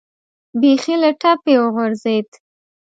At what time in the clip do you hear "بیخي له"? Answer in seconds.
0.59-1.09